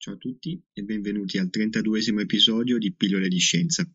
Ciao 0.00 0.14
a 0.14 0.16
tutti 0.16 0.58
e 0.72 0.82
benvenuti 0.82 1.36
al 1.36 1.50
32 1.50 2.22
episodio 2.22 2.78
di 2.78 2.94
Pillole 2.94 3.28
di 3.28 3.38
Scienza. 3.38 3.86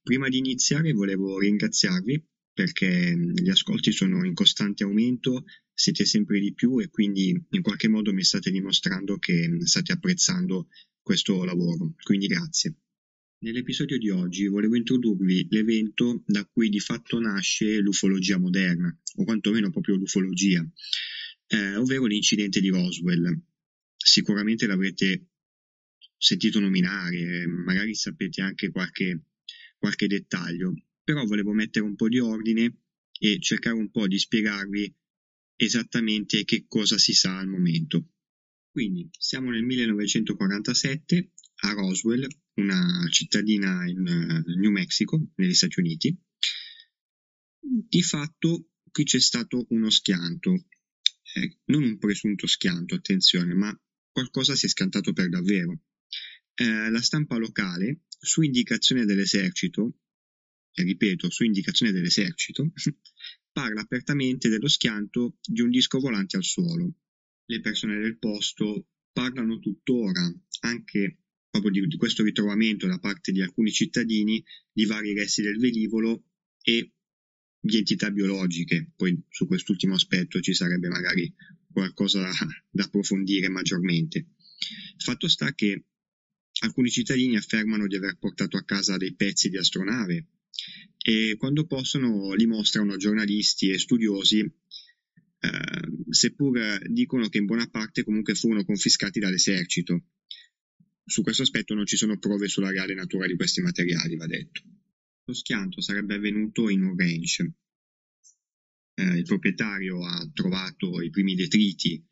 Prima 0.00 0.28
di 0.28 0.38
iniziare 0.38 0.92
volevo 0.92 1.36
ringraziarvi 1.36 2.24
perché 2.52 3.16
gli 3.34 3.48
ascolti 3.48 3.90
sono 3.90 4.24
in 4.24 4.34
costante 4.34 4.84
aumento, 4.84 5.46
siete 5.74 6.04
sempre 6.04 6.38
di 6.38 6.54
più 6.54 6.78
e 6.78 6.90
quindi 6.90 7.30
in 7.50 7.62
qualche 7.62 7.88
modo 7.88 8.12
mi 8.12 8.22
state 8.22 8.52
dimostrando 8.52 9.18
che 9.18 9.58
state 9.64 9.90
apprezzando 9.90 10.68
questo 11.02 11.42
lavoro, 11.42 11.92
quindi 12.04 12.28
grazie. 12.28 12.76
Nell'episodio 13.38 13.98
di 13.98 14.10
oggi 14.10 14.46
volevo 14.46 14.76
introdurvi 14.76 15.48
l'evento 15.50 16.22
da 16.24 16.44
cui 16.44 16.68
di 16.68 16.78
fatto 16.78 17.18
nasce 17.18 17.80
l'ufologia 17.80 18.38
moderna, 18.38 18.96
o 19.16 19.24
quantomeno 19.24 19.72
proprio 19.72 19.96
l'ufologia, 19.96 20.64
eh, 21.48 21.74
ovvero 21.74 22.04
l'incidente 22.06 22.60
di 22.60 22.68
Roswell. 22.68 23.36
Sicuramente 23.96 24.64
l'avrete 24.68 25.30
sentito 26.18 26.58
nominare, 26.58 27.46
magari 27.46 27.94
sapete 27.94 28.42
anche 28.42 28.70
qualche, 28.70 29.22
qualche 29.78 30.08
dettaglio, 30.08 30.74
però 31.02 31.24
volevo 31.24 31.52
mettere 31.52 31.84
un 31.84 31.94
po' 31.94 32.08
di 32.08 32.18
ordine 32.18 32.80
e 33.18 33.38
cercare 33.40 33.76
un 33.76 33.90
po' 33.90 34.06
di 34.06 34.18
spiegarvi 34.18 34.94
esattamente 35.56 36.44
che 36.44 36.66
cosa 36.68 36.98
si 36.98 37.12
sa 37.14 37.38
al 37.38 37.48
momento. 37.48 38.12
Quindi 38.70 39.08
siamo 39.18 39.50
nel 39.50 39.64
1947 39.64 41.32
a 41.62 41.72
Roswell, 41.72 42.26
una 42.54 43.06
cittadina 43.10 43.88
in 43.88 44.44
New 44.58 44.70
Mexico, 44.70 45.32
negli 45.36 45.54
Stati 45.54 45.80
Uniti. 45.80 46.16
Di 47.60 48.02
fatto 48.02 48.68
qui 48.90 49.04
c'è 49.04 49.20
stato 49.20 49.66
uno 49.70 49.90
schianto, 49.90 50.52
eh, 51.34 51.58
non 51.66 51.82
un 51.82 51.98
presunto 51.98 52.46
schianto, 52.46 52.94
attenzione, 52.94 53.54
ma 53.54 53.76
qualcosa 54.12 54.54
si 54.54 54.66
è 54.66 54.68
scantato 54.68 55.12
per 55.12 55.28
davvero. 55.28 55.80
Eh, 56.60 56.90
la 56.90 57.00
stampa 57.00 57.36
locale, 57.36 58.00
su 58.18 58.42
indicazione 58.42 59.04
dell'esercito, 59.04 59.98
e 60.72 60.82
ripeto, 60.82 61.30
su 61.30 61.44
indicazione 61.44 61.92
dell'esercito, 61.92 62.72
parla 63.52 63.80
apertamente 63.80 64.48
dello 64.48 64.66
schianto 64.66 65.36
di 65.40 65.60
un 65.60 65.70
disco 65.70 66.00
volante 66.00 66.36
al 66.36 66.42
suolo. 66.42 66.94
Le 67.44 67.60
persone 67.60 68.00
del 68.00 68.18
posto 68.18 68.88
parlano 69.12 69.60
tuttora, 69.60 70.20
anche 70.62 71.18
proprio 71.48 71.70
di, 71.70 71.86
di 71.86 71.96
questo 71.96 72.24
ritrovamento 72.24 72.88
da 72.88 72.98
parte 72.98 73.30
di 73.30 73.40
alcuni 73.40 73.70
cittadini, 73.70 74.44
di 74.72 74.84
vari 74.84 75.14
resti 75.14 75.42
del 75.42 75.58
velivolo 75.58 76.24
e 76.60 76.92
di 77.60 77.76
entità 77.76 78.10
biologiche. 78.10 78.94
Poi 78.96 79.16
su 79.28 79.46
quest'ultimo 79.46 79.94
aspetto 79.94 80.40
ci 80.40 80.54
sarebbe 80.54 80.88
magari 80.88 81.32
qualcosa 81.70 82.20
da, 82.20 82.32
da 82.68 82.82
approfondire 82.82 83.48
maggiormente. 83.48 84.30
Fatto 84.96 85.28
sta 85.28 85.54
che 85.54 85.84
Alcuni 86.60 86.90
cittadini 86.90 87.36
affermano 87.36 87.86
di 87.86 87.96
aver 87.96 88.16
portato 88.18 88.56
a 88.56 88.64
casa 88.64 88.96
dei 88.96 89.14
pezzi 89.14 89.48
di 89.48 89.56
astronave 89.56 90.26
e 90.98 91.36
quando 91.38 91.66
possono 91.66 92.34
li 92.34 92.46
mostrano 92.46 92.94
a 92.94 92.96
giornalisti 92.96 93.70
e 93.70 93.78
studiosi, 93.78 94.40
eh, 94.40 96.10
seppur 96.10 96.82
dicono 96.88 97.28
che 97.28 97.38
in 97.38 97.46
buona 97.46 97.68
parte 97.68 98.02
comunque 98.02 98.34
furono 98.34 98.64
confiscati 98.64 99.20
dall'esercito. 99.20 100.06
Su 101.04 101.22
questo 101.22 101.42
aspetto 101.42 101.74
non 101.74 101.86
ci 101.86 101.96
sono 101.96 102.18
prove 102.18 102.48
sulla 102.48 102.70
reale 102.70 102.94
natura 102.94 103.26
di 103.26 103.36
questi 103.36 103.60
materiali, 103.60 104.16
va 104.16 104.26
detto. 104.26 104.62
Lo 105.24 105.34
schianto 105.34 105.80
sarebbe 105.80 106.16
avvenuto 106.16 106.68
in 106.68 106.82
un 106.82 106.96
ranch. 106.96 107.48
Eh, 108.94 109.16
il 109.16 109.24
proprietario 109.24 110.04
ha 110.04 110.28
trovato 110.34 111.00
i 111.00 111.10
primi 111.10 111.34
detriti 111.36 112.04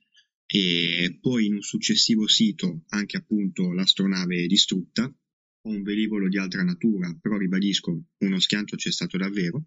e 0.46 1.18
poi 1.20 1.46
in 1.46 1.54
un 1.54 1.62
successivo 1.62 2.28
sito 2.28 2.84
anche 2.88 3.16
appunto 3.16 3.72
l'astronave 3.72 4.46
distrutta 4.46 5.04
o 5.04 5.68
un 5.68 5.82
velivolo 5.82 6.28
di 6.28 6.38
altra 6.38 6.62
natura, 6.62 7.12
però 7.20 7.36
ribadisco, 7.36 8.04
uno 8.18 8.38
schianto 8.38 8.76
c'è 8.76 8.92
stato 8.92 9.16
davvero, 9.16 9.66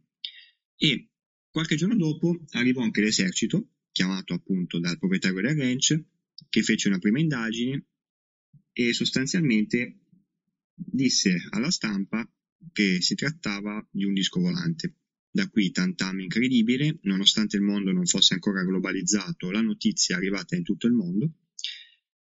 e 0.78 1.10
qualche 1.50 1.76
giorno 1.76 1.96
dopo 1.96 2.46
arrivò 2.52 2.82
anche 2.82 3.02
l'esercito, 3.02 3.72
chiamato 3.92 4.34
appunto 4.34 4.80
dal 4.80 4.98
proprietario 4.98 5.42
del 5.42 5.58
ranch, 5.58 6.02
che 6.48 6.62
fece 6.62 6.88
una 6.88 7.00
prima 7.00 7.20
indagine 7.20 7.86
e 8.72 8.94
sostanzialmente 8.94 10.00
disse 10.74 11.36
alla 11.50 11.70
stampa 11.70 12.26
che 12.72 13.02
si 13.02 13.16
trattava 13.16 13.86
di 13.92 14.06
un 14.06 14.14
disco 14.14 14.40
volante. 14.40 14.99
Da 15.32 15.48
qui 15.48 15.72
tant'ama 15.72 16.24
incredibile, 16.24 16.98
nonostante 17.04 17.56
il 17.56 17.62
mondo 17.62 17.92
non 17.92 18.06
fosse 18.06 18.34
ancora 18.34 18.64
globalizzato, 18.64 19.52
la 19.52 19.62
notizia 19.62 20.16
è 20.16 20.18
arrivata 20.18 20.56
in 20.56 20.64
tutto 20.64 20.88
il 20.88 20.94
mondo. 20.94 21.34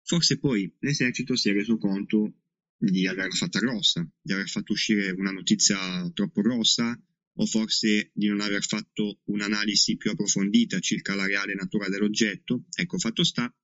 Forse 0.03 0.39
poi 0.39 0.75
l'esercito 0.81 1.37
si 1.37 1.51
è 1.51 1.53
reso 1.53 1.79
conto 1.79 2.35
di 2.77 3.07
averla 3.07 3.35
fatta 3.35 3.61
grossa, 3.61 4.09
di 4.21 4.33
aver 4.33 4.49
fatto 4.49 4.73
uscire 4.73 5.11
una 5.11 5.31
notizia 5.31 6.11
troppo 6.13 6.41
grossa 6.41 7.01
o 7.35 7.47
forse 7.47 8.11
di 8.13 8.27
non 8.27 8.41
aver 8.41 8.65
fatto 8.65 9.21
un'analisi 9.25 9.97
più 9.97 10.11
approfondita 10.11 10.81
circa 10.81 11.15
la 11.15 11.27
reale 11.27 11.55
natura 11.55 11.89
dell'oggetto. 11.89 12.65
Ecco, 12.75 12.99
fatto 12.99 13.23
sta 13.23 13.55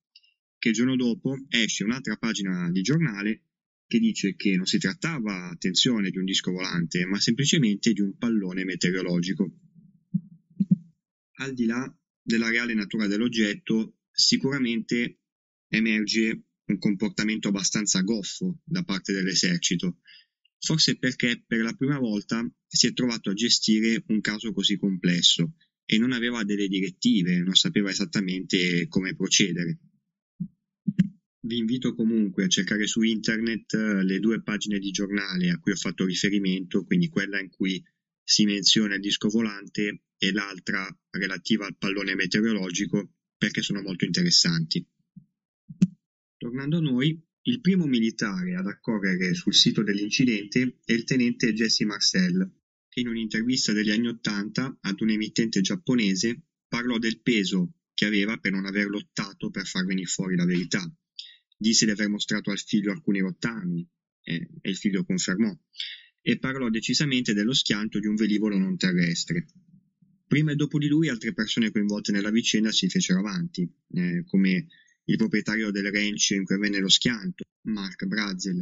che 0.59 0.69
il 0.69 0.75
giorno 0.75 0.97
dopo 0.97 1.37
esce 1.49 1.83
un'altra 1.83 2.17
pagina 2.17 2.71
di 2.71 2.81
giornale 2.83 3.46
che 3.87 3.99
dice 3.99 4.35
che 4.35 4.57
non 4.57 4.67
si 4.67 4.79
trattava, 4.79 5.49
attenzione, 5.49 6.11
di 6.11 6.19
un 6.19 6.25
disco 6.25 6.51
volante, 6.51 7.05
ma 7.07 7.21
semplicemente 7.21 7.93
di 7.93 8.01
un 8.01 8.17
pallone 8.17 8.65
meteorologico. 8.65 9.51
Al 11.39 11.55
di 11.55 11.67
là 11.67 11.97
della 12.21 12.49
reale 12.49 12.75
natura 12.75 13.07
dell'oggetto, 13.07 13.99
sicuramente 14.11 15.21
emerge 15.69 16.43
un 16.67 16.79
comportamento 16.79 17.49
abbastanza 17.49 18.01
goffo 18.01 18.61
da 18.65 18.83
parte 18.83 19.13
dell'esercito, 19.13 19.99
forse 20.59 20.97
perché 20.97 21.45
per 21.47 21.61
la 21.61 21.75
prima 21.75 21.99
volta 21.99 22.45
si 22.67 22.89
è 22.89 22.93
trovato 22.93 23.31
a 23.31 23.35
gestire 23.35 24.03
un 24.09 24.21
caso 24.21 24.53
così 24.53 24.77
complesso 24.77 25.55
e 25.85 25.99
non 25.99 26.11
aveva 26.11 26.43
delle 26.43 26.67
direttive, 26.67 27.39
non 27.39 27.55
sapeva 27.55 27.91
esattamente 27.91 28.89
come 28.89 29.15
procedere. 29.15 29.79
Vi 31.47 31.59
invito 31.59 31.95
comunque 31.95 32.43
a 32.43 32.49
cercare 32.49 32.89
su 32.89 33.03
internet 33.03 33.73
eh, 33.75 34.03
le 34.03 34.19
due 34.19 34.43
pagine 34.43 34.81
di 34.81 34.91
giornale 34.91 35.51
a 35.51 35.61
cui 35.61 35.71
ho 35.71 35.77
fatto 35.77 36.05
riferimento, 36.05 36.85
quindi 36.85 37.09
quella 37.09 37.39
in 37.39 37.51
cui 37.51 37.81
si 38.21 38.45
menziona 38.45 38.97
il 38.97 39.01
disco 39.01 39.29
volante 39.29 40.07
e 40.19 40.33
l'altra 40.33 40.85
relativa 41.11 41.65
al 41.65 41.77
pallone 41.77 42.17
meteorologico 42.17 43.13
perché 43.39 43.63
sono 43.63 43.81
molto 43.81 44.05
interessanti. 44.05 44.85
Tornando 46.37 46.79
a 46.79 46.81
noi, 46.81 47.17
il 47.43 47.61
primo 47.61 47.87
militare 47.87 48.57
ad 48.57 48.67
accorrere 48.67 49.33
sul 49.35 49.55
sito 49.55 49.85
dell'incidente 49.85 50.81
è 50.85 50.95
il 50.95 51.05
tenente 51.05 51.53
Jesse 51.53 51.85
Marcel, 51.85 52.55
che 52.89 52.99
in 52.99 53.07
un'intervista 53.07 53.73
degli 53.73 53.93
anni 53.93 54.09
Ottanta 54.09 54.77
ad 54.81 55.01
un 55.01 55.11
emittente 55.11 55.61
giapponese 55.61 56.43
parlò 56.67 56.99
del 56.99 57.21
peso 57.21 57.75
che 57.95 58.05
aveva 58.05 58.37
per 58.39 58.51
non 58.51 58.67
aver 58.67 58.89
lottato 58.89 59.51
per 59.51 59.65
far 59.65 59.85
venire 59.85 60.09
fuori 60.09 60.35
la 60.35 60.45
verità 60.45 60.93
Disse 61.57 61.85
di 61.85 61.91
aver 61.91 62.09
mostrato 62.09 62.51
al 62.51 62.59
figlio 62.59 62.93
alcuni 62.93 63.21
rottami 63.21 63.87
eh, 64.23 64.49
e 64.61 64.71
il 64.71 64.77
figlio 64.77 65.05
confermò 65.05 65.57
e 66.29 66.39
parlò 66.39 66.69
decisamente 66.69 67.35
dello 67.35 67.55
schianto 67.55 68.01
di 68.01 68.09
un 68.09 68.17
velivolo 68.17 68.59
non 68.59 68.77
terrestre. 68.77 69.47
Prima 70.27 70.51
e 70.51 70.57
dopo 70.57 70.77
di 70.77 70.89
lui 70.89 71.09
altre 71.09 71.33
persone 71.33 71.71
coinvolte 71.71 72.11
nella 72.11 72.33
vicenda 72.33 72.73
si 72.73 72.89
fecero 72.89 73.21
avanti, 73.21 73.73
eh, 73.93 74.25
come 74.27 74.67
il 75.05 75.17
proprietario 75.17 75.71
del 75.71 75.93
ranch 75.93 76.31
in 76.31 76.45
cui 76.45 76.57
avvenne 76.57 76.81
lo 76.81 76.89
schianto, 76.89 77.45
Mark 77.69 78.07
Brazel, 78.07 78.59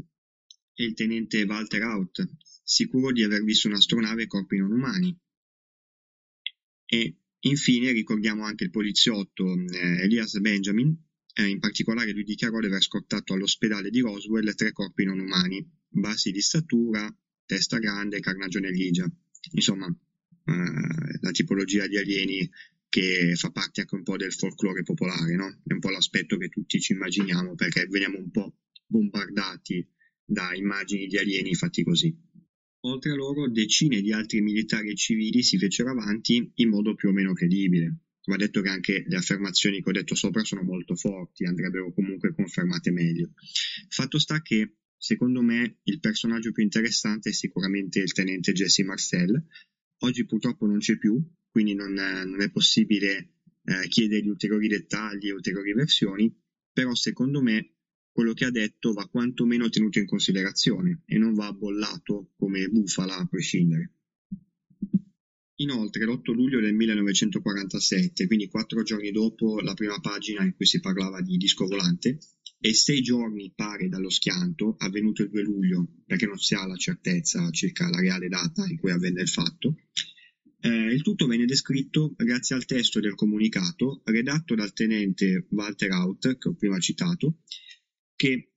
e 0.74 0.84
il 0.84 0.92
tenente 0.92 1.42
Walter 1.44 1.82
Out, 1.84 2.28
sicuro 2.62 3.12
di 3.12 3.22
aver 3.22 3.42
visto 3.42 3.68
un'astronave 3.68 4.24
e 4.24 4.26
corpi 4.26 4.58
non 4.58 4.70
umani. 4.70 5.18
E 6.84 7.16
infine 7.40 7.92
ricordiamo 7.92 8.44
anche 8.44 8.64
il 8.64 8.70
poliziotto 8.70 9.54
eh, 9.54 10.02
Elias 10.02 10.38
Benjamin, 10.38 10.94
eh, 11.34 11.48
in 11.48 11.58
particolare 11.58 12.12
lui 12.12 12.24
dichiarò 12.24 12.60
di 12.60 12.66
aver 12.66 12.82
scortato 12.82 13.34
all'ospedale 13.34 13.90
di 13.90 14.00
Roswell 14.00 14.54
tre 14.54 14.72
corpi 14.72 15.04
non 15.04 15.18
umani, 15.18 15.66
bassi 15.88 16.30
di 16.30 16.40
statura, 16.40 17.12
testa 17.44 17.78
grande, 17.78 18.20
carnagione 18.20 18.70
grigia. 18.70 19.10
Insomma, 19.52 19.86
eh, 19.86 21.18
la 21.20 21.30
tipologia 21.32 21.86
di 21.86 21.98
alieni 21.98 22.48
che 22.88 23.34
fa 23.34 23.50
parte 23.50 23.80
anche 23.80 23.96
un 23.96 24.04
po' 24.04 24.16
del 24.16 24.32
folklore 24.32 24.84
popolare, 24.84 25.34
no? 25.34 25.48
È 25.66 25.72
un 25.72 25.80
po' 25.80 25.90
l'aspetto 25.90 26.36
che 26.36 26.48
tutti 26.48 26.80
ci 26.80 26.92
immaginiamo 26.92 27.56
perché 27.56 27.86
veniamo 27.86 28.18
un 28.18 28.30
po' 28.30 28.54
bombardati 28.86 29.84
da 30.24 30.54
immagini 30.54 31.06
di 31.06 31.18
alieni 31.18 31.54
fatti 31.54 31.82
così. 31.82 32.16
Oltre 32.82 33.10
a 33.10 33.14
loro, 33.16 33.50
decine 33.50 34.00
di 34.00 34.12
altri 34.12 34.40
militari 34.42 34.90
e 34.90 34.94
civili 34.94 35.42
si 35.42 35.58
fecero 35.58 35.90
avanti 35.90 36.52
in 36.54 36.68
modo 36.68 36.94
più 36.94 37.08
o 37.08 37.12
meno 37.12 37.32
credibile. 37.32 38.03
Va 38.26 38.36
detto 38.36 38.62
che 38.62 38.68
anche 38.68 39.04
le 39.06 39.16
affermazioni 39.16 39.82
che 39.82 39.88
ho 39.88 39.92
detto 39.92 40.14
sopra 40.14 40.42
sono 40.44 40.62
molto 40.62 40.94
forti, 40.94 41.44
andrebbero 41.44 41.92
comunque 41.92 42.34
confermate 42.34 42.90
meglio. 42.90 43.32
Fatto 43.88 44.18
sta 44.18 44.40
che, 44.40 44.76
secondo 44.96 45.42
me, 45.42 45.80
il 45.82 46.00
personaggio 46.00 46.52
più 46.52 46.62
interessante 46.62 47.30
è 47.30 47.32
sicuramente 47.32 48.00
il 48.00 48.12
tenente 48.12 48.52
Jesse 48.52 48.82
Marcel. 48.82 49.44
Oggi 49.98 50.24
purtroppo 50.24 50.66
non 50.66 50.78
c'è 50.78 50.96
più, 50.96 51.22
quindi 51.50 51.74
non, 51.74 51.92
non 51.92 52.40
è 52.40 52.50
possibile 52.50 53.34
eh, 53.64 53.88
chiedergli 53.88 54.28
ulteriori 54.28 54.68
dettagli 54.68 55.28
e 55.28 55.32
ulteriori 55.32 55.74
versioni, 55.74 56.34
però 56.72 56.94
secondo 56.94 57.42
me 57.42 57.74
quello 58.10 58.32
che 58.32 58.44
ha 58.44 58.50
detto 58.50 58.92
va 58.92 59.08
quantomeno 59.08 59.68
tenuto 59.68 59.98
in 59.98 60.06
considerazione 60.06 61.02
e 61.04 61.18
non 61.18 61.34
va 61.34 61.52
bollato 61.52 62.32
come 62.36 62.68
bufala 62.68 63.16
a 63.16 63.26
prescindere. 63.26 63.92
Inoltre, 65.56 66.04
l'8 66.04 66.32
luglio 66.32 66.60
del 66.60 66.74
1947, 66.74 68.26
quindi 68.26 68.48
quattro 68.48 68.82
giorni 68.82 69.10
dopo 69.12 69.60
la 69.60 69.74
prima 69.74 70.00
pagina 70.00 70.42
in 70.42 70.54
cui 70.54 70.66
si 70.66 70.80
parlava 70.80 71.20
di 71.20 71.36
disco 71.36 71.66
volante, 71.66 72.18
e 72.58 72.74
sei 72.74 73.02
giorni 73.02 73.52
pare 73.54 73.88
dallo 73.88 74.08
schianto, 74.08 74.74
avvenuto 74.78 75.22
il 75.22 75.28
2 75.28 75.42
luglio, 75.42 75.86
perché 76.06 76.26
non 76.26 76.38
si 76.38 76.54
ha 76.54 76.66
la 76.66 76.76
certezza 76.76 77.50
circa 77.50 77.88
la 77.90 78.00
reale 78.00 78.28
data 78.28 78.64
in 78.66 78.78
cui 78.78 78.90
avvenne 78.90 79.20
il 79.20 79.28
fatto, 79.28 79.76
eh, 80.60 80.68
il 80.68 81.02
tutto 81.02 81.26
venne 81.26 81.44
descritto 81.44 82.14
grazie 82.16 82.56
al 82.56 82.64
testo 82.64 82.98
del 82.98 83.14
comunicato 83.14 84.00
redatto 84.04 84.54
dal 84.54 84.72
tenente 84.72 85.46
Walter 85.50 85.90
Out, 85.90 86.38
che 86.38 86.48
ho 86.48 86.54
prima 86.54 86.78
citato, 86.78 87.40
che 88.16 88.52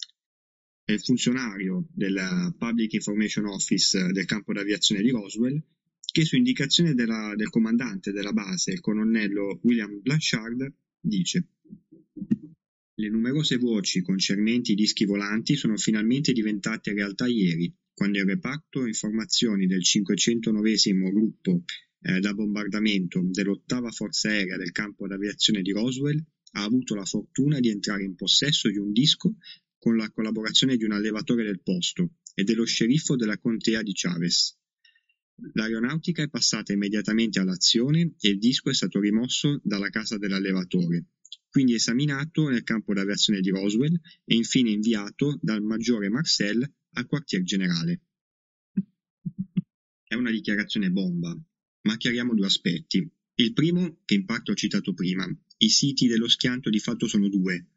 è 0.86 0.98
funzionario 1.00 1.86
del 1.92 2.56
Public 2.58 2.94
Information 2.94 3.46
Office 3.48 4.12
del 4.14 4.26
campo 4.26 4.54
d'aviazione 4.54 5.02
di 5.02 5.10
Roswell, 5.10 5.62
che 6.18 6.26
su 6.26 6.36
indicazione 6.36 6.96
della, 6.96 7.36
del 7.36 7.50
comandante 7.50 8.12
della 8.12 8.34
base, 8.34 8.72
il 8.72 8.80
colonnello 8.80 9.60
William 9.62 10.02
Blanchard, 10.02 10.74
dice 11.00 11.50
le 12.96 13.10
numerose 13.10 13.58
voci 13.58 14.02
concernenti 14.02 14.72
i 14.72 14.76
dischi 14.76 15.06
volanti 15.06 15.56
sono 15.56 15.78
finalmente 15.78 16.34
diventate 16.34 16.94
realtà 16.94 17.28
ieri, 17.28 17.72
quando 17.94 18.18
il 18.18 18.26
reparto 18.26 18.88
informazioni 18.88 19.68
del 19.68 19.84
509 19.84 20.76
gruppo 21.12 21.64
eh, 22.02 22.20
da 22.20 22.34
bombardamento 22.34 23.22
dell'ottava 23.24 23.92
forza 23.92 24.30
aerea 24.30 24.58
del 24.58 24.72
campo 24.72 25.06
d'aviazione 25.06 25.62
di 25.62 25.72
Roswell 25.72 26.18
ha 26.54 26.64
avuto 26.64 26.96
la 26.96 27.06
fortuna 27.06 27.60
di 27.60 27.70
entrare 27.70 28.04
in 28.04 28.16
possesso 28.16 28.72
di 28.72 28.80
un 28.80 28.92
disco 28.92 29.36
con 29.78 29.96
la 29.96 30.10
collaborazione 30.10 30.78
di 30.78 30.84
un 30.84 30.94
allevatore 30.94 31.44
del 31.44 31.62
posto 31.62 32.14
e 32.34 32.44
dello 32.44 32.66
sceriffo 32.66 33.16
della 33.16 33.38
contea 33.38 33.84
di 33.84 33.92
Chavez. 33.94 34.57
L'aeronautica 35.54 36.24
è 36.24 36.30
passata 36.30 36.74
immediatamente 36.74 37.40
all'azione 37.40 38.16
e 38.20 38.30
il 38.30 38.40
disco 38.40 38.70
è 38.70 38.74
stato 38.74 39.00
rimosso 39.00 39.60
dalla 39.64 39.90
casa 39.90 40.18
dell'allevatore, 40.18 41.06
quindi 41.50 41.76
esaminato 41.76 42.50
nel 42.50 42.64
campo 42.64 42.94
d'aviazione 42.94 43.40
di 43.40 43.50
Roswell 43.50 43.94
e 44.26 44.36
infine 44.36 44.72
inviato 44.72 45.38
dal 45.42 45.62
maggiore 45.62 46.10
Marcel 46.10 46.68
al 46.94 47.06
quartier 47.06 47.44
generale. 47.44 48.02
È 50.08 50.16
una 50.16 50.32
dichiarazione 50.32 50.90
bomba, 50.90 51.38
ma 51.82 51.98
chiariamo 51.98 52.34
due 52.34 52.46
aspetti. 52.48 53.08
Il 53.36 53.54
primo, 53.54 54.00
che 54.06 54.16
in 54.16 54.26
parte 54.26 54.52
ho 54.52 54.56
citato 54.56 54.94
prima, 54.94 55.28
i 55.58 55.70
siti 55.70 56.08
dello 56.08 56.28
schianto 56.28 56.72
di 56.72 56.80
fatto 56.80 57.08
sono 57.08 57.30
due. 57.30 57.68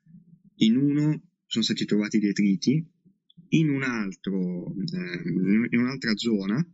In 0.57 0.77
uno 0.77 1.29
sono 1.45 1.65
stati 1.65 1.85
trovati 1.85 2.19
detriti, 2.19 2.83
in, 3.51 3.69
un 3.69 3.83
altro, 3.83 4.75
eh, 4.75 5.29
in 5.71 5.79
un'altra 5.79 6.17
zona, 6.17 6.65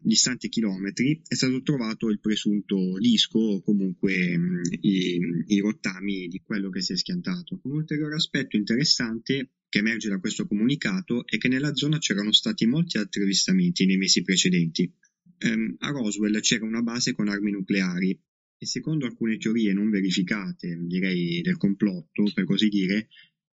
distanti 0.00 0.48
chilometri, 0.48 1.20
è 1.26 1.34
stato 1.34 1.62
trovato 1.62 2.08
il 2.08 2.20
presunto 2.20 2.98
disco 2.98 3.38
o 3.38 3.62
comunque 3.62 4.36
mh, 4.36 4.60
i, 4.80 5.20
i 5.46 5.58
rottami 5.60 6.28
di 6.28 6.40
quello 6.40 6.70
che 6.70 6.82
si 6.82 6.92
è 6.92 6.96
schiantato. 6.96 7.60
Un 7.62 7.72
ulteriore 7.72 8.16
aspetto 8.16 8.56
interessante 8.56 9.50
che 9.68 9.78
emerge 9.78 10.08
da 10.08 10.18
questo 10.18 10.46
comunicato 10.46 11.26
è 11.26 11.36
che 11.36 11.48
nella 11.48 11.74
zona 11.74 11.98
c'erano 11.98 12.32
stati 12.32 12.66
molti 12.66 12.98
altri 12.98 13.22
avvistamenti 13.22 13.84
nei 13.84 13.98
mesi 13.98 14.22
precedenti, 14.22 14.90
ehm, 15.38 15.76
a 15.78 15.90
Roswell 15.90 16.40
c'era 16.40 16.64
una 16.64 16.82
base 16.82 17.12
con 17.12 17.28
armi 17.28 17.50
nucleari 17.50 18.18
e 18.60 18.66
secondo 18.66 19.06
alcune 19.06 19.36
teorie 19.36 19.72
non 19.72 19.90
verificate, 19.90 20.76
direi 20.82 21.40
del 21.42 21.56
complotto 21.56 22.24
per 22.34 22.44
così 22.44 22.68
dire, 22.68 23.08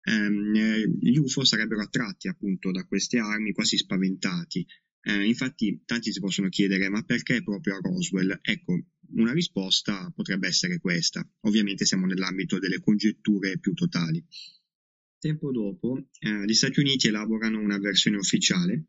ehm, 0.03 0.53
gli 0.99 1.17
UFO 1.17 1.43
sarebbero 1.43 1.81
attratti 1.81 2.27
appunto 2.27 2.71
da 2.71 2.85
queste 2.85 3.17
armi 3.19 3.51
quasi 3.51 3.77
spaventati. 3.77 4.65
Eh, 5.05 5.25
infatti 5.25 5.81
tanti 5.85 6.13
si 6.13 6.19
possono 6.19 6.47
chiedere 6.49 6.89
ma 6.89 7.03
perché 7.03 7.43
proprio 7.43 7.75
a 7.75 7.79
Roswell? 7.81 8.39
Ecco, 8.41 8.79
una 9.15 9.33
risposta 9.33 10.11
potrebbe 10.15 10.47
essere 10.47 10.79
questa. 10.79 11.27
Ovviamente 11.41 11.85
siamo 11.85 12.05
nell'ambito 12.05 12.59
delle 12.59 12.79
congetture 12.79 13.59
più 13.59 13.73
totali. 13.73 14.23
Tempo 15.19 15.51
dopo, 15.51 16.09
eh, 16.19 16.45
gli 16.45 16.53
Stati 16.53 16.79
Uniti 16.79 17.07
elaborano 17.07 17.59
una 17.59 17.79
versione 17.79 18.17
ufficiale 18.17 18.87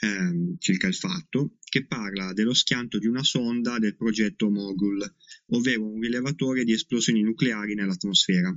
ehm, 0.00 0.56
circa 0.58 0.86
il 0.86 0.94
fatto, 0.94 1.56
che 1.64 1.86
parla 1.86 2.32
dello 2.32 2.54
schianto 2.54 2.98
di 2.98 3.06
una 3.06 3.22
sonda 3.22 3.78
del 3.78 3.96
progetto 3.96 4.50
Mogul, 4.50 5.02
ovvero 5.46 5.86
un 5.86 6.00
rilevatore 6.00 6.64
di 6.64 6.72
esplosioni 6.72 7.22
nucleari 7.22 7.74
nell'atmosfera. 7.74 8.56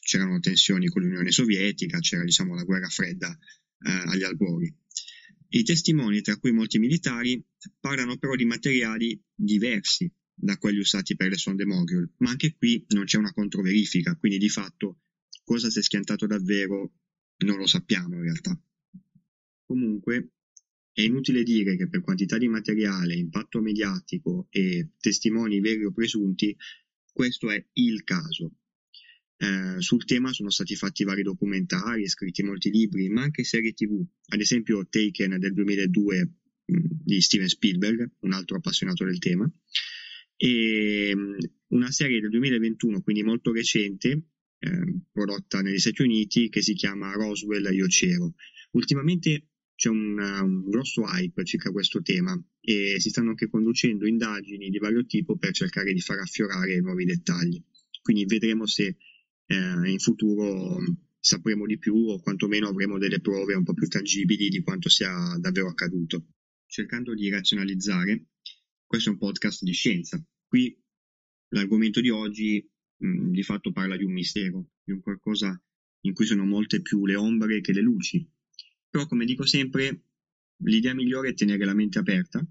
C'erano 0.00 0.40
tensioni 0.40 0.88
con 0.88 1.02
l'Unione 1.02 1.30
Sovietica, 1.30 1.98
c'era 2.00 2.24
diciamo 2.24 2.54
la 2.54 2.64
guerra 2.64 2.88
fredda 2.88 3.30
eh, 3.30 3.90
agli 3.90 4.22
albori. 4.22 4.74
I 5.54 5.62
testimoni, 5.62 6.20
tra 6.20 6.36
cui 6.36 6.50
molti 6.50 6.80
militari, 6.80 7.40
parlano 7.78 8.18
però 8.18 8.34
di 8.34 8.44
materiali 8.44 9.22
diversi 9.32 10.12
da 10.34 10.58
quelli 10.58 10.80
usati 10.80 11.14
per 11.14 11.28
le 11.28 11.36
sonde 11.36 11.64
Mogul, 11.64 12.12
ma 12.18 12.30
anche 12.30 12.56
qui 12.56 12.84
non 12.88 13.04
c'è 13.04 13.18
una 13.18 13.32
controverifica, 13.32 14.16
quindi 14.16 14.38
di 14.38 14.48
fatto 14.48 15.02
cosa 15.44 15.70
si 15.70 15.78
è 15.78 15.82
schiantato 15.82 16.26
davvero 16.26 16.94
non 17.44 17.58
lo 17.58 17.68
sappiamo 17.68 18.16
in 18.16 18.22
realtà. 18.22 18.60
Comunque, 19.64 20.32
è 20.92 21.02
inutile 21.02 21.44
dire 21.44 21.76
che 21.76 21.88
per 21.88 22.00
quantità 22.00 22.36
di 22.36 22.48
materiale, 22.48 23.14
impatto 23.14 23.60
mediatico 23.60 24.48
e 24.50 24.90
testimoni 24.98 25.60
veri 25.60 25.84
o 25.84 25.92
presunti, 25.92 26.56
questo 27.12 27.48
è 27.52 27.64
il 27.74 28.02
caso. 28.02 28.56
Eh, 29.36 29.80
sul 29.80 30.04
tema 30.04 30.32
sono 30.32 30.50
stati 30.50 30.76
fatti 30.76 31.04
vari 31.04 31.22
documentari, 31.22 32.08
scritti 32.08 32.42
molti 32.42 32.70
libri, 32.70 33.08
ma 33.08 33.22
anche 33.22 33.44
serie 33.44 33.72
tv, 33.72 34.00
ad 34.28 34.40
esempio 34.40 34.86
Taken 34.88 35.38
del 35.38 35.52
2002 35.52 36.30
mh, 36.64 36.76
mm, 36.76 36.84
di 37.04 37.20
Steven 37.20 37.48
Spielberg, 37.48 38.10
un 38.20 38.32
altro 38.32 38.56
appassionato 38.56 39.04
del 39.04 39.18
tema, 39.18 39.50
e 40.36 41.12
mm, 41.14 41.36
una 41.68 41.90
serie 41.90 42.20
del 42.20 42.30
2021, 42.30 43.02
quindi 43.02 43.22
molto 43.22 43.52
recente, 43.52 44.22
eh, 44.58 45.00
prodotta 45.12 45.60
negli 45.60 45.78
Stati 45.78 46.02
Uniti, 46.02 46.48
che 46.48 46.62
si 46.62 46.74
chiama 46.74 47.12
Roswell 47.12 47.72
Io 47.72 47.86
c'ero. 47.86 48.34
Ultimamente 48.72 49.48
c'è 49.74 49.88
un, 49.88 50.18
un, 50.18 50.68
grosso 50.70 51.02
hype 51.02 51.44
circa 51.44 51.70
questo 51.70 52.00
tema 52.00 52.40
e 52.60 52.96
si 53.00 53.10
stanno 53.10 53.30
anche 53.30 53.48
conducendo 53.48 54.06
indagini 54.06 54.70
di 54.70 54.78
vario 54.78 55.04
tipo 55.04 55.36
per 55.36 55.52
cercare 55.52 55.92
di 55.92 56.00
far 56.00 56.20
affiorare 56.20 56.80
nuovi 56.80 57.04
dettagli. 57.04 57.62
Quindi 58.00 58.24
vedremo 58.26 58.66
se 58.66 58.96
eh, 59.46 59.90
in 59.90 59.98
futuro 59.98 60.78
sapremo 61.18 61.66
di 61.66 61.78
più 61.78 61.94
o 61.94 62.20
quantomeno 62.20 62.68
avremo 62.68 62.98
delle 62.98 63.20
prove 63.20 63.54
un 63.54 63.64
po' 63.64 63.74
più 63.74 63.88
tangibili 63.88 64.48
di 64.48 64.62
quanto 64.62 64.88
sia 64.88 65.36
davvero 65.38 65.68
accaduto. 65.68 66.26
Cercando 66.66 67.14
di 67.14 67.28
razionalizzare, 67.30 68.26
questo 68.86 69.10
è 69.10 69.12
un 69.12 69.18
podcast 69.18 69.62
di 69.62 69.72
scienza. 69.72 70.22
Qui 70.46 70.76
l'argomento 71.48 72.00
di 72.00 72.10
oggi 72.10 72.68
mh, 72.96 73.30
di 73.30 73.42
fatto 73.42 73.72
parla 73.72 73.96
di 73.96 74.04
un 74.04 74.12
mistero, 74.12 74.70
di 74.82 74.92
un 74.92 75.00
qualcosa 75.00 75.60
in 76.00 76.12
cui 76.12 76.26
sono 76.26 76.44
molte 76.44 76.82
più 76.82 77.06
le 77.06 77.16
ombre 77.16 77.60
che 77.60 77.72
le 77.72 77.80
luci, 77.80 78.28
però, 78.94 79.08
come 79.08 79.24
dico 79.24 79.44
sempre, 79.44 80.04
l'idea 80.58 80.94
migliore 80.94 81.30
è 81.30 81.34
tenere 81.34 81.64
la 81.64 81.74
mente 81.74 81.98
aperta 81.98 82.46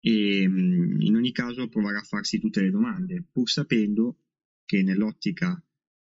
e 0.00 0.42
in 0.42 1.14
ogni 1.16 1.32
caso 1.32 1.66
provare 1.68 1.96
a 1.96 2.02
farsi 2.02 2.38
tutte 2.38 2.60
le 2.60 2.70
domande, 2.70 3.24
pur 3.32 3.48
sapendo 3.48 4.18
che 4.66 4.82
nell'ottica 4.82 5.58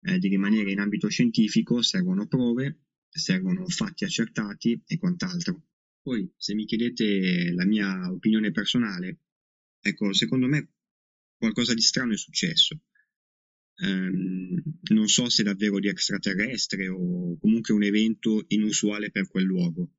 eh, 0.07 0.19
di 0.19 0.29
rimanere 0.29 0.71
in 0.71 0.79
ambito 0.79 1.09
scientifico 1.09 1.81
servono 1.81 2.27
prove, 2.27 2.83
servono 3.09 3.67
fatti 3.67 4.05
accertati 4.05 4.81
e 4.85 4.97
quant'altro. 4.97 5.63
Poi, 6.01 6.31
se 6.37 6.53
mi 6.55 6.65
chiedete 6.65 7.51
la 7.53 7.65
mia 7.65 8.09
opinione 8.09 8.51
personale, 8.51 9.19
ecco, 9.81 10.13
secondo 10.13 10.47
me 10.47 10.69
qualcosa 11.37 11.73
di 11.73 11.81
strano 11.81 12.13
è 12.13 12.17
successo. 12.17 12.81
ehm, 13.79 14.61
non 14.89 15.07
so 15.07 15.29
se 15.29 15.43
davvero 15.43 15.79
di 15.79 15.87
extraterrestre 15.87 16.87
o 16.87 17.37
comunque 17.37 17.73
un 17.73 17.83
evento 17.83 18.43
inusuale 18.47 19.11
per 19.11 19.27
quel 19.27 19.43
luogo. 19.45 19.91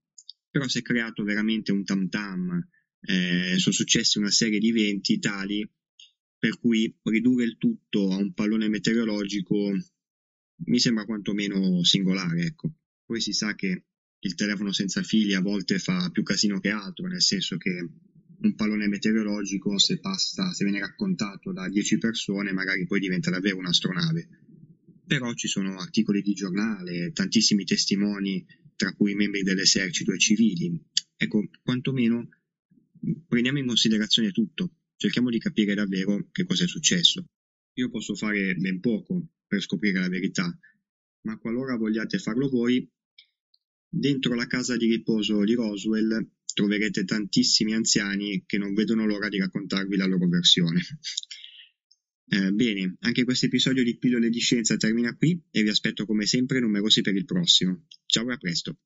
Però 0.51 0.67
si 0.67 0.79
è 0.79 0.83
creato 0.83 1.23
veramente 1.23 1.71
un 1.73 1.85
tam 1.85 2.09
tam, 2.09 2.67
eh, 3.03 3.55
sono 3.59 3.75
successi 3.75 4.19
una 4.19 4.31
serie 4.31 4.59
di 4.59 4.71
eventi 4.71 5.19
tali 5.19 5.69
per 6.39 6.59
cui 6.59 6.93
ridurre 7.03 7.45
il 7.45 7.57
tutto 7.59 8.11
a 8.13 8.17
un 8.17 8.33
pallone 8.33 8.69
meteorologico 8.69 9.73
mi 10.67 10.79
sembra 10.79 11.05
quantomeno 11.05 11.83
singolare, 11.83 12.43
ecco. 12.43 12.73
Poi 13.05 13.21
si 13.21 13.33
sa 13.33 13.55
che 13.55 13.85
il 14.21 14.35
telefono 14.35 14.73
senza 14.73 15.03
fili 15.03 15.35
a 15.35 15.41
volte 15.41 15.79
fa 15.79 16.11
più 16.11 16.23
casino 16.23 16.59
che 16.59 16.71
altro, 16.71 17.07
nel 17.07 17.23
senso 17.23 17.57
che 17.57 17.89
un 18.41 18.55
pallone 18.55 18.89
meteorologico, 18.89 19.79
se 19.79 19.99
passa, 19.99 20.53
se 20.53 20.65
viene 20.65 20.81
raccontato 20.81 21.53
da 21.53 21.69
10 21.69 21.99
persone, 21.99 22.53
magari 22.53 22.87
poi 22.87 23.01
diventa 23.01 23.31
davvero 23.31 23.59
un'astronave. 23.59 24.29
Però 25.07 25.33
ci 25.35 25.49
sono 25.49 25.79
articoli 25.79 26.23
di 26.23 26.35
giornale, 26.35 27.13
tantissimi 27.13 27.65
testimoni, 27.65 28.45
tra 28.77 28.93
cui 28.93 29.15
membri 29.15 29.43
dell'esercito 29.43 30.13
e 30.13 30.19
civili. 30.19 30.81
Ecco, 31.17 31.49
quantomeno 31.63 32.29
prendiamo 33.27 33.59
in 33.59 33.67
considerazione 33.67 34.31
tutto, 34.31 34.73
cerchiamo 34.97 35.31
di 35.31 35.39
capire 35.39 35.75
davvero 35.75 36.29
che 36.31 36.45
cosa 36.45 36.65
è 36.65 36.69
successo. 36.69 37.25
Io 37.75 37.91
posso 37.91 38.15
fare 38.15 38.55
ben 38.55 38.81
poco 38.81 39.31
per 39.49 39.61
scoprire 39.63 39.99
la 39.99 40.09
verità, 40.09 40.57
ma 41.23 41.39
qualora 41.39 41.77
vogliate 41.77 42.19
farlo 42.19 42.49
voi, 42.49 42.89
dentro 43.89 44.35
la 44.35 44.47
casa 44.47 44.77
di 44.77 44.87
riposo 44.87 45.43
di 45.43 45.55
Roswell 45.55 46.31
troverete 46.55 47.05
tantissimi 47.05 47.75
anziani 47.75 48.45
che 48.47 48.59
non 48.59 48.75
vedono 48.75 49.07
l'ora 49.07 49.29
di 49.29 49.39
raccontarvi 49.39 49.97
la 49.97 50.07
loro 50.07 50.29
versione. 50.29 50.81
Eh, 52.31 52.53
bene, 52.53 52.97
anche 53.01 53.25
questo 53.25 53.47
episodio 53.47 53.83
di 53.83 53.97
Pillole 53.97 54.29
di 54.29 54.39
Scienza 54.39 54.77
termina 54.77 55.17
qui 55.17 55.43
e 55.51 55.63
vi 55.63 55.71
aspetto 55.71 56.05
come 56.05 56.27
sempre 56.27 56.61
numerosi 56.61 57.01
per 57.01 57.17
il 57.17 57.25
prossimo. 57.25 57.87
Ciao 58.05 58.29
e 58.29 58.35
a 58.35 58.37
presto! 58.37 58.77